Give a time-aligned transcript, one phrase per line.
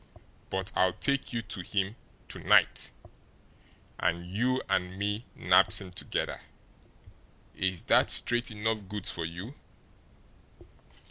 [0.49, 1.95] BUT I'LL TAKE YOU TO HIM
[2.27, 2.89] TO NIGHT
[3.99, 6.41] and you and me nabs him together.
[7.53, 9.53] Is that straight enough goods for you?"